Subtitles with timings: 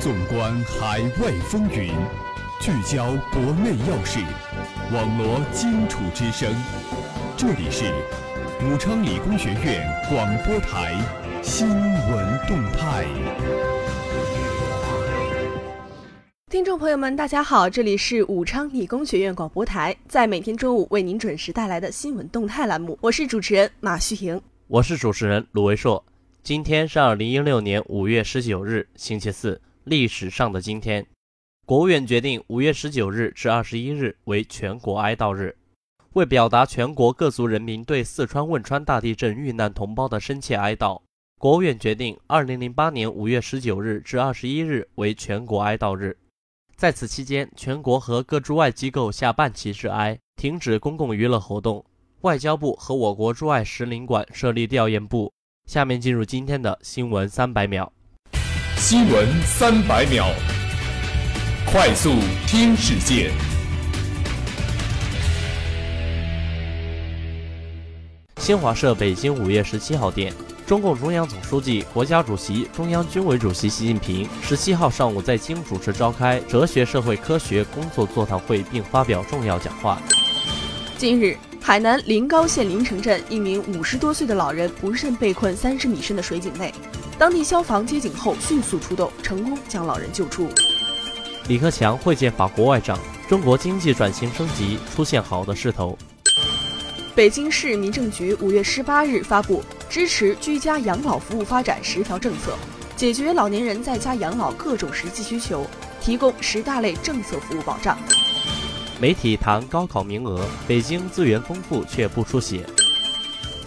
[0.00, 1.92] 纵观海外风云，
[2.58, 4.18] 聚焦国内要事，
[4.94, 6.50] 网罗荆楚之声。
[7.36, 7.84] 这里是
[8.64, 10.98] 武昌理工学院广播台
[11.42, 13.04] 新闻动态。
[16.48, 26.02] 听众朋友们，大家好，这里是武昌理工学院广播台，在每天中午为您准时带来的新闻动态栏目，我是主持人马旭莹，我是主持人卢维硕。
[26.42, 31.04] 今天是二零一六年五月十九日，星期四，历史上的今天，
[31.66, 35.56] 国务院决定五月十九日至二十一日为全国哀悼日。
[36.12, 41.00] 为表达全国各族人民对四川汶川大地震遇难同胞的深切哀悼，
[41.40, 46.16] 国务院决定二零零八年五月十九日至二十一日为全国哀悼日。
[46.76, 51.84] 在此期间，全国和各驻外机构下半旗致哀，停止公共娱乐活动。
[52.20, 55.32] 外交部和我国驻外使领馆设立调研部。
[55.66, 57.92] 下面进入今天的新闻三百秒。
[58.80, 60.28] 新闻三百秒，
[61.66, 62.14] 快速
[62.46, 63.30] 听世界。
[68.38, 70.32] 新华社北京五月十七号电，
[70.66, 80.00] 中共中央总书记、国家主席、中央军委主席习近平十七号上午在京主持召开哲学社会科学工作座谈会，并发表重要讲话。
[80.96, 81.36] 近日。
[81.62, 86.72] 海南临高县临城镇一名五十多岁的老人不慎被困三十米深的水井内，
[87.20, 90.48] 当地消防接警后迅速出动，成功将老人救出。
[91.48, 95.98] 李克强会见法国外长，中国经济转型升级出现好的势头。
[97.14, 102.56] 北京市民政局五月十八日发布支持居家养老服务发展十条政策，
[102.96, 105.66] 解决老年人在家养老各种实际需求，
[106.00, 107.98] 提供十大类政策服务保障。
[108.98, 112.64] 媒体谈高考名额，北京资源丰富却不出血。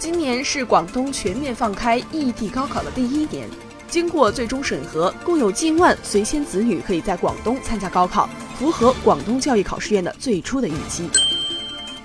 [0.04, 3.48] 今年是广东全面放开异地高考的第一年，
[3.88, 11.10] 经过最终审核，共有近万随迁子女可以在广东参加高考，符合广东教育考试院的最初的预期。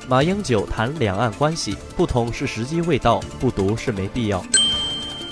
[0.07, 4.47] 马英九谈两岸关系，不同是时机未到，不读是没必要。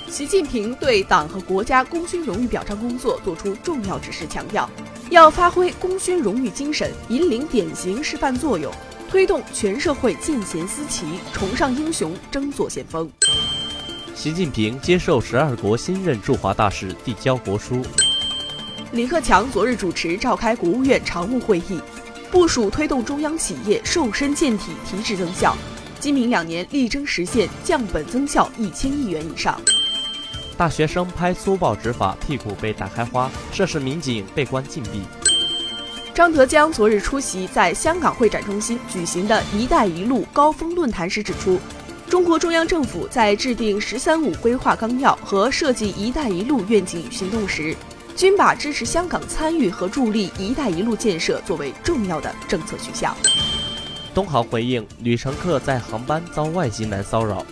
[0.09, 4.69] 习近平对党和国家功勋荣誉表彰工作作出重要指示，强调。
[5.11, 8.73] 要发挥功勋荣誉精神，引领典型示范作用，
[9.09, 13.09] 推动全社会见贤思齐，崇尚英雄，争做先锋。
[14.15, 17.83] 习近平接受十二国新任驻华大使递交国书。
[18.93, 21.81] 李克强昨日主持召开国务院常务会议，
[22.31, 25.57] 部署推动中央企业瘦身健体、提质增效，
[26.01, 29.61] 今明两年力争实现降本增效一千亿元以上。
[30.57, 35.03] 大学生拍粗暴执法，屁股被打开花，涉事民警被关禁闭。
[36.17, 41.61] 张德江昨日出席在香港会展中心举行的一带一路高峰论坛时指出，
[42.09, 47.77] 中国中央政府在制定“十三五”规划纲要和设计“一带一路”愿景与行动时，
[48.17, 53.15] 均把支持香港参与和助力“一带一路”建设作为重要的政策取向。
[54.15, 57.45] 东航回应女乘客在航班遭外籍男骚扰。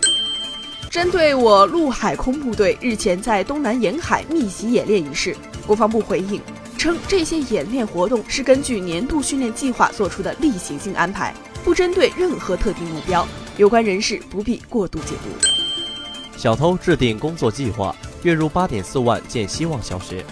[0.89, 5.35] 针对我陆海空部队日前在东南沿海密集演练一事，
[5.67, 6.41] 国防部回应
[6.77, 13.27] 称，这些演练活动是根据年度训练计划做出的例行性安排，不针对任何特定目标，
[13.57, 16.37] 有关人士不必过度解读。
[16.37, 20.23] 小偷制定工作计划，月入八点四万建希望小学。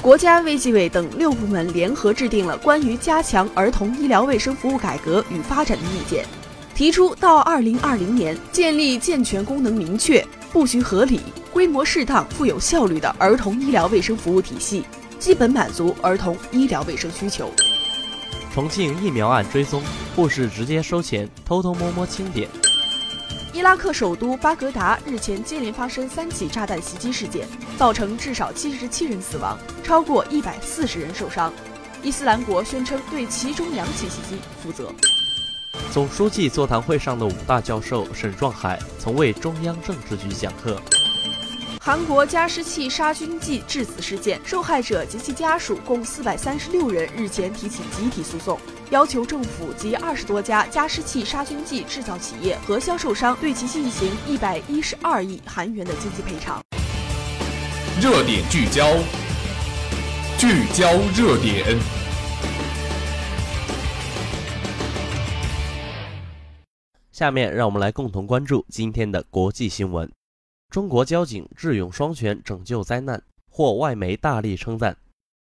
[0.00, 6.26] 国家卫计委等六部门联合制定了关于加强儿童医疗卫生服务改革与发展的意见。
[6.74, 11.20] 提出到二零二零年建立健全、功能明确、布局合理、
[11.52, 14.82] 规模适当、富有效率的儿童医疗卫生服务体系，
[15.22, 17.48] 基本满足儿童医疗卫生需求。
[18.52, 19.80] 重庆疫苗案追踪，
[20.16, 22.48] 护士直接收钱，偷偷摸摸清点。
[23.52, 27.46] 伊拉克首都巴格达日前接连发生三起炸弹袭击事件，
[27.78, 31.52] 造成至少七十七人死亡，超过一百四十人受伤。
[32.02, 34.92] 伊斯兰国宣称对其中两起袭击负责。
[35.92, 40.82] 总书记座谈会上的五大教授沈壮海曾为中央政治局讲课。
[41.84, 48.56] 韩国加湿器杀菌剂致死事件，受害者及其家属共四百三十六人日前提起集体诉讼，
[48.90, 56.62] 要求政府及二十多家加湿器杀菌剂制造企业和销售商对其进行一百一十二亿韩元的经济赔偿。
[58.00, 58.86] 热点聚焦，
[60.38, 61.76] 聚焦热点。
[67.10, 70.08] 下面让我们来共同关注今天的国际新闻。
[70.72, 74.96] 中国交警智勇双全拯救灾难，获外媒大力称赞。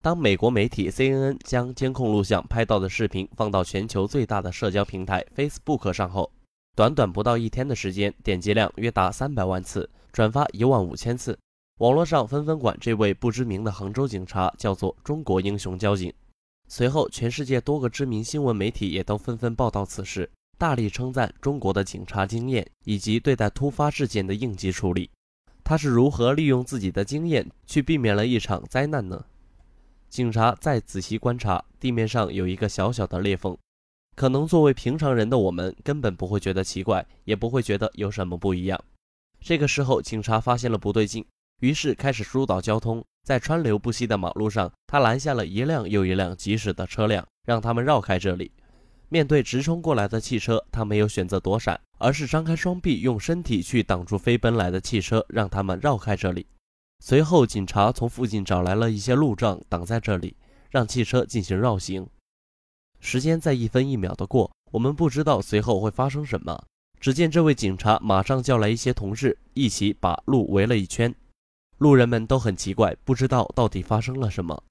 [0.04, 6.30] 当美国媒体 CNN 将监控录像拍到的视频放到全球最大的社交平台 Facebook 上后，
[6.76, 11.40] 短短不到一天的时间，点击量约达三百万次，转发一万五千次。
[11.80, 16.14] 网络上纷纷管这位不知名的杭州警察叫做“中国英雄交警”。
[16.68, 25.10] 随后，全世界多个知名新闻媒体也都纷纷报道此事，大力称赞中国的警察经验以及对待突发事件的应急处理。
[25.64, 29.26] 他是如何利用自己的经验去避免了一场灾难呢？
[30.10, 33.58] 警察再仔细观察，地面上有一个小小的裂缝，
[34.16, 38.82] 可能作为平常人的我们根本不会觉得奇怪，也不会觉得有什么不一样。
[39.42, 41.26] 这个时候，警察发现了不对劲。
[41.62, 48.52] 于是开始疏导交通，在川流不息的马路上，他拦下了一辆又一辆疾驶的车辆，让他们绕开这里。
[49.10, 56.46] 面对直冲过来的汽车，他没有选择躲闪，而是张开双臂，用身体去挡住飞奔来的汽车，让他们绕开这里。
[57.04, 60.36] 随后，警察从附近找来了一些路障，挡在这里，
[60.70, 62.08] 让汽车进行绕行。
[63.00, 66.64] 时间在一分一秒的过，我们不知道随后会发生什么。
[67.00, 71.14] 只见这位警察马上叫来一些同事，一起把路围了一圈。
[71.78, 74.64] 路人们都很奇怪，不知道到底发生了什么。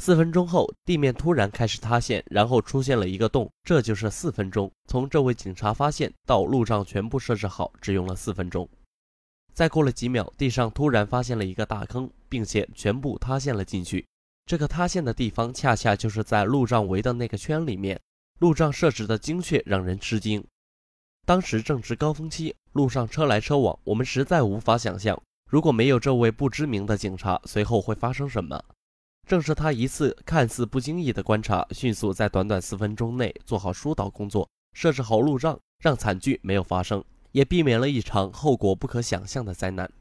[0.00, 3.50] 四分钟后，地面突然开始塌陷，然后出现了一个洞。
[3.64, 8.66] 这就是四分钟，从这位警察发现到路障全部设置好，只用了四分钟。
[9.52, 14.06] 再过了几秒，地上突然发现了一个大坑，并且全部塌陷了进去。
[14.46, 18.00] 这个塌陷的地方恰恰就是在路障围的那个圈里面。
[18.38, 20.42] 路障设置的精确，让人吃惊。
[21.26, 25.20] 当时正值高峰期，路上车来车往，我们实在无法想象。
[25.50, 28.64] 如果没有这位不知名的警察，随后会发生什么？
[29.28, 39.92] 正是他一次看似不经意的观察，迅速在短短四分钟内做好疏导工作，设置好路障，让惨剧没有发生，也避免了一场后果不可想象的灾难。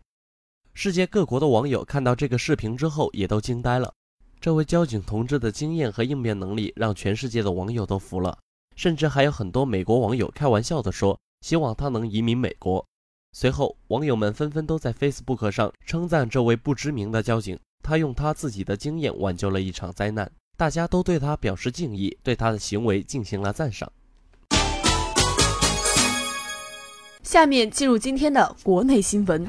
[0.73, 3.93] 世界各国的网友看到这个视频之后，也都惊呆了。
[4.39, 8.37] 这位交警同志的经验和应变能力，让全世界的网友都服了，
[8.77, 12.85] 甚至还有很多美国网友开玩笑地说，希望他能移民美国。
[13.33, 23.91] 随后，网友们纷纷都在 Facebook 上称赞这位不知名的交警，他用他自己的经验挽救了一场灾难，大家都对他表示敬意，对他的行为进行了赞赏。
[27.23, 29.47] 下面进入今天的国内新闻：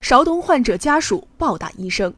[0.00, 2.12] 邵东患者家属暴打医生。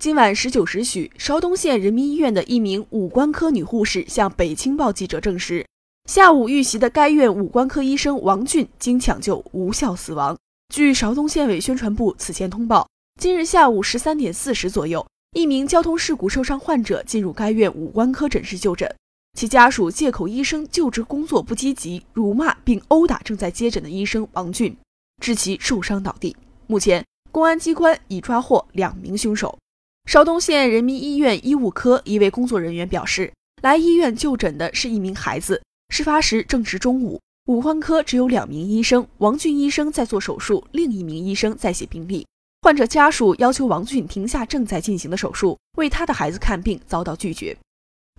[0.00, 5.64] 今晚十九时许，邵东县人民医院的一名五官科女护士向北青报记者证实。
[6.10, 10.36] 下午遇袭的该院五官科医生王俊经抢救无效死亡。
[10.74, 12.86] 据邵东县委宣传部此前通报，
[13.24, 18.94] 今日下午十三点四十左右，一名交通事故受伤患者进入该院五官科诊室就诊，
[19.32, 24.76] 其家属借口医生救治工作不积极，辱骂并殴打正在接诊的医生王俊，
[25.22, 26.36] 致其受伤倒地。
[26.66, 27.02] 目前，
[27.32, 29.56] 公安机关已抓获两名凶手。
[30.04, 33.32] 邵东县人民医院医务科一位工作人员表示，
[33.62, 35.62] 来医院就诊的是一名孩子。
[35.88, 42.26] 事发时正值中午，五官科只有两名医生，王俊医生在做手术，另一名医生在写病历。
[42.64, 47.54] 患者家属要求王俊停下正在进行的手术，为他的孩子看病，遭到拒绝。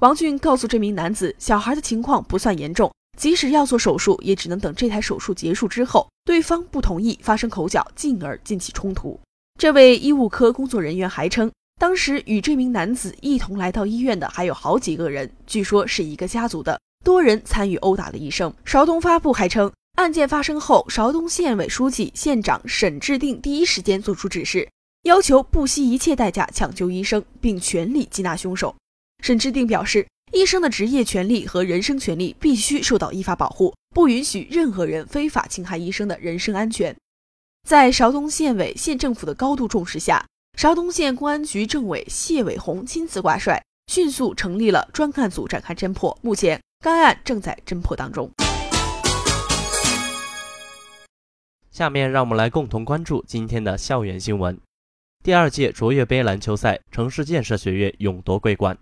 [0.02, 6.08] 王俊告诉这名男子，小孩的情况不算严重，即使要做手术，也只能等这台手术结束之后。
[6.26, 9.20] 对方不同意，发生口角，进而引起冲突。
[9.60, 11.52] 这位医务科工作人员还称，
[11.82, 16.80] 当时与这名男子一同来到医院的还有好几个人，据说是一个家族的。
[17.04, 18.54] 多人参与殴打了医生。
[18.64, 24.70] 韶东发布还称，案件发生后，邵东县委书记、县长沈志定第一时间作出指示，
[25.04, 28.76] 要求不惜一切代价抢救医生，并全力缉拿凶手。
[29.24, 36.96] 沈志定表示，医生的职业权利和人身权利必须受到依法保护，不允许任何人非法侵害医生的人身安全。
[37.68, 40.26] 在邵东县委、县政府的高度重视下，
[40.58, 46.18] 邵东县公安局政委谢伟红亲自挂帅，迅速成立了专案组展开侦破。
[46.22, 46.60] 目前。
[46.86, 48.30] 该案正在侦破当中。
[51.76, 54.58] 下面让我们来共同关注今天的校园新闻。
[55.22, 58.78] 第二届卓越杯篮球赛，城市建设学院勇夺桂冠。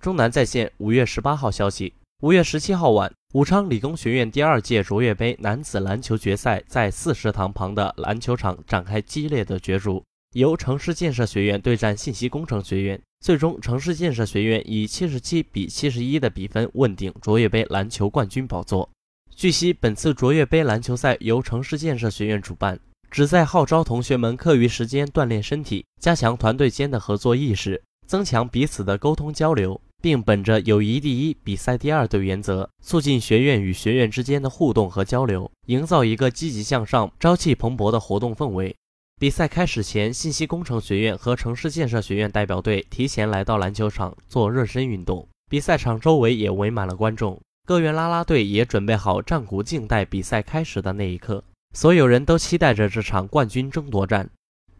[0.00, 10.02] 中南在线五月十八号消息，五月十七号晚，武昌理工学院第二届卓越杯男子篮球决赛在四食堂旁的篮球场展开激烈的角逐。
[10.34, 18.90] 由城市建设学院对战信息工程学院，最终城市建设学院以七十七比七十一的比分问鼎卓越杯篮球冠军宝座。
[19.36, 22.78] 据悉，本次卓越杯篮球赛由城市建设学院主办，
[23.10, 38.74] 旨在号召同学们课余时间锻炼身体，加强团队间的合作意识，增强彼此的沟通交流，并本着友谊第一、比赛第二的原则，促进学院与学院之间的互动和交流，营造一个积极向上、朝气蓬勃的活动氛围。
[39.20, 45.26] 比赛开始前，信息工程学院和城市建设学院代表队提前来到篮球场做热身运动。
[45.50, 51.42] 比赛场周围也围满了观众，各院啦啦队也准备好战鼓，静待比赛开始的那一刻。
[51.72, 54.28] 所有人都期待着这场冠军争夺战。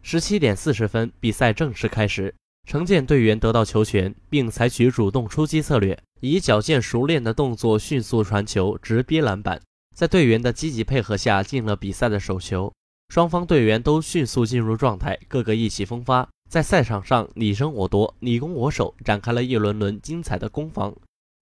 [0.03, 2.31] 十七点四十分，比赛正式开始。
[2.69, 9.59] 城建队员得到球权，并采取主动出击策略，以矫健熟练的动作迅速传球，直逼篮板。
[9.95, 12.71] 在队员的积极配合下，进了比赛的首球。
[13.09, 20.95] 双方队员都迅速进入状态，个个意气风发，在赛场上你争我夺、你攻我守，展开了一轮轮精彩的攻防。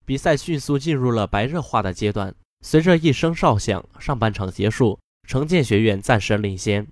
[0.06, 2.34] 比赛迅速进入了白热化的阶段。
[2.62, 6.88] 随着一声哨响，上半场结束，城建学院暂时领先。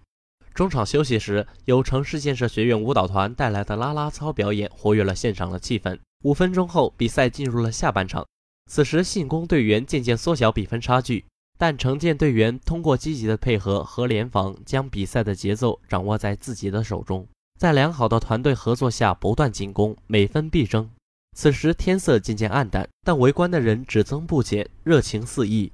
[0.53, 5.97] 中场休息时，由城市建设学院舞蹈团带来的啦啦操表演活跃了现场的气氛。
[6.23, 8.25] 五分钟后，比赛进入了下半场。
[8.69, 11.25] 此时，信攻队员渐渐缩小比分差距，
[11.57, 17.25] 但城建队员通过积极的配合和联防，将比赛的节奏掌握在自己的手中。
[17.57, 20.89] 在良好的团队合作下，不断进攻，每分必争。
[21.35, 25.71] 此时天色渐渐暗淡，但围观的人只增不减，热情四溢。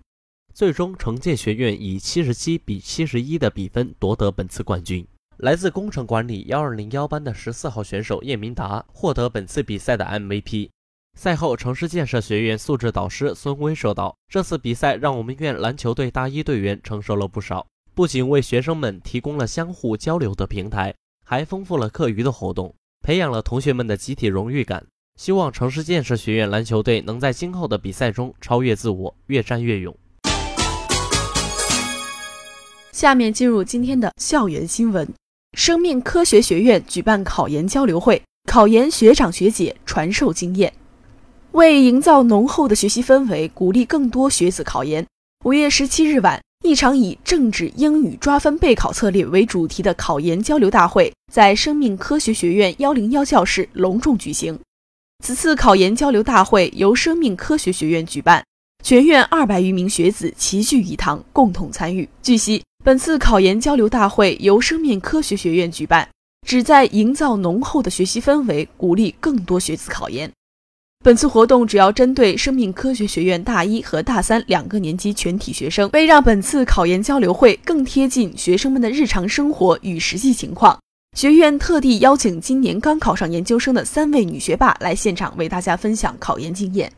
[0.53, 5.05] 最终，城建学院以七十七比七十一的比分夺得本次冠军。
[5.37, 10.69] 来自工程管理幺二零幺班的十四号选手叶明达获得本次比赛的 MVP。
[11.15, 20.95] 赛后，城市建设学院素质导师孙威说道：“这次比赛让我们院篮球队大一队员承受了不少，不仅为学生们提供了相互交流的平台，
[21.25, 24.85] 还丰富了课余的活动，培养了同学们的集体荣誉感。
[25.17, 29.93] 希望城市建设学院篮球队能在今后的比赛中超越自我，越战越勇。”
[32.93, 35.07] 下面进入今天的校园新闻。
[35.57, 40.71] 生命科学学院举办考研交流会，考研学长学姐传授经验。
[41.53, 45.03] 为营造浓厚的学习氛围，鼓励更多学子考研，
[45.45, 54.59] 五月十七日晚，一场以政治、英语抓分备考策略为主题的考研交流大会在生命科学学院幺零幺教室隆重举行。
[55.23, 58.43] 此次考研交流大会由生命科学学院举办，
[58.83, 62.07] 全院二百余名学子齐聚一堂，共同参与。
[62.21, 62.61] 据悉。
[62.83, 66.07] 本次考研交流大会由生命科学学院举办，
[66.47, 70.31] 旨在营造浓厚的学习氛围，鼓励更多学子考研。
[71.03, 75.89] 本次活动主要针对生命科学学院大一和大三两个年级全体学生。
[75.91, 80.79] 为让本次考研交流会更贴近学生们的日常生活与实际情况，
[81.17, 86.93] 学院特地邀请今年刚考上研究生的三位女学霸来现场为大家分享考研经验。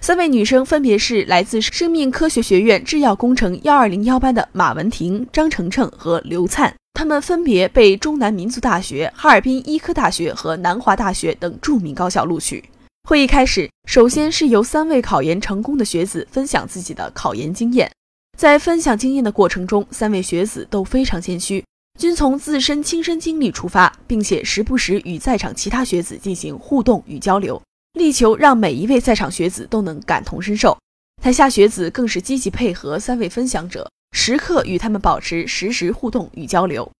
[0.00, 12.64] 三位女生分别是来自生命科学学院制药工程幺二零幺班的马文婷、张程程和刘灿，她们分别被中南民族大学、哈尔滨医科大学和南华大学等著名高校录取。
[13.08, 17.90] 会议开始，首先是由三位考研成功的学子分享自己的考研经验。
[18.38, 21.64] 在分享经验的过程中，三位学子都非常谦虚，
[21.98, 27.60] 均从自身亲身经历出发，并且时不时与在场其他学子进行互动与交流。
[27.94, 30.76] 力求让每一位在场学子都能感同身受，
[31.22, 36.90] 台下学子更是积极配合三位分享者，时刻与他们保持实时互动与交流。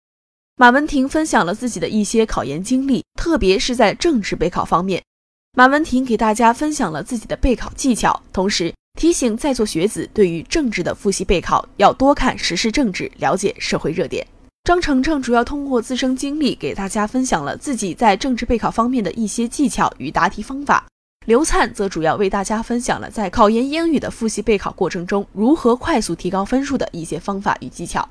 [0.57, 5.03] 马文婷分享了自己的一些考研经历，特别是在政治备考方面，
[5.55, 14.27] 马文婷给大家分享了自己的备考技巧，同时提醒在座学子对于政治的复习备考要多看时事政治，了解社会热点。
[14.67, 20.85] 张程程主要通过自身经历给大家分享了自己在政治备考方面的一些技巧与答题方法。
[21.25, 28.09] 刘灿则主要为大家分享了在考研英语的复习备考过程中如何快速提高分数的一些方法与技巧。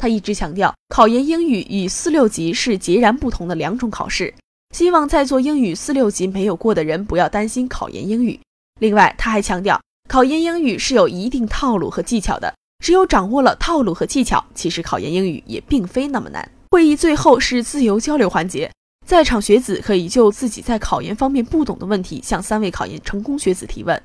[0.00, 4.32] 他一直强调，考研英语与四六级是截然不同的两种考试，
[4.76, 8.38] 希望在座英语四六级没有过的人不要担心考研英语。
[8.78, 12.54] 另外，他还强调，考研英语是有一定套路和技巧的。
[12.78, 16.48] 只有掌握了套路和技巧，其实考研英语也并非那么难。
[16.70, 18.70] 会议最后是自由交流环节，
[19.06, 24.00] 在场学子可以就自己在考研方面不懂的问题向三位考研成功学子提问。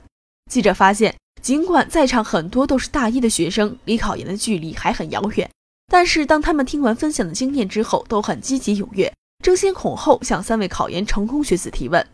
[0.51, 5.49] 记者发现，尽管在场很多都是大一的学生，离考研的距离还很遥远，
[5.87, 9.11] 但是当他们听完分享的经验之后，都很积极踊跃，
[9.43, 12.05] 争先恐后向三位考研成功学子提问。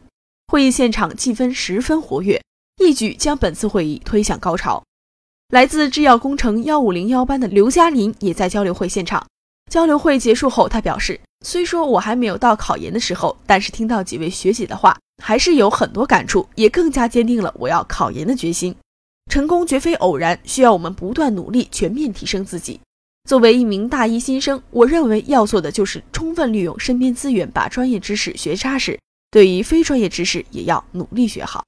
[0.48, 2.42] 会议现场气氛十分活跃，
[2.82, 4.82] 一举将本次会议推向高潮。
[5.50, 9.25] 来自制药工程幺五零幺班的刘嘉林也在交流会现场。
[9.72, 18.75] 交流会结束后，他表示：“虽说我还没有到考研的时候，但是听到几位学姐的话，还是有很多感触，也更加坚定了我要考研的决心。
[19.32, 22.82] 成功绝非偶然，需要我们不断努力，全面提升自己。
[23.30, 29.00] 作为一名大一新生，我认为要做的就是充分利用身边资源，把专业知识学扎实。
[29.32, 31.66] 对于非专业知识，也要努力学好。”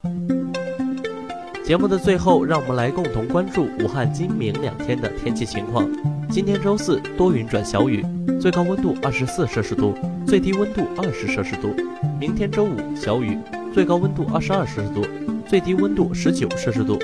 [1.69, 5.87] 节目的最后，让我们来共同关注武汉今明两天的天气情况。
[6.27, 8.03] 今天周四多云转小雨，
[8.41, 9.93] 最高温度二十四摄氏度，
[10.25, 11.75] 最低温度二十摄氏度。
[12.19, 13.37] 明天周五小雨，
[13.71, 15.07] 最高温度二十二摄氏度，
[15.47, 16.97] 最低温度十九摄氏度。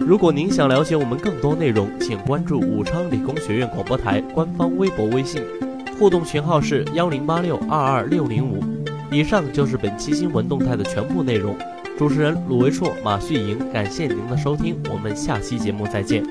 [0.00, 5.40] 如果您想了解我们更多内容，请关注武昌理工学院广播台官方微博、微信。
[6.00, 8.60] 互动群号是幺零八六二二六零五。
[9.12, 11.56] 以上就是本期新闻动态的全部内容。
[11.96, 16.24] 主持人鲁维硕、马旭莹，感谢您的收听，我们下期节目再见。